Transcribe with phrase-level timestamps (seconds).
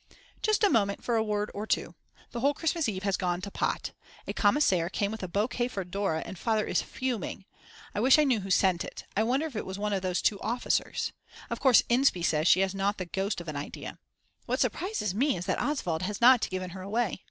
[0.41, 1.93] Just a moment for a word or two.
[2.31, 3.91] The whole Christmas Eve has gone to pot.
[4.25, 7.45] A commissionaire came with a bouquet for Dora and Father is fuming.
[7.93, 9.03] I wish I knew who sent it.
[9.15, 11.11] I wonder if it was one of those 2 officers?
[11.51, 13.99] Of course Inspee says she has not the ghost of an idea.
[14.47, 17.19] What surprises me is that Oswald has not given her away.